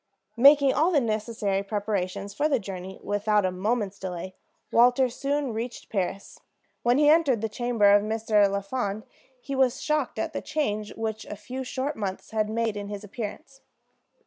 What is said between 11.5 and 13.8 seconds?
short months had made in his appearance.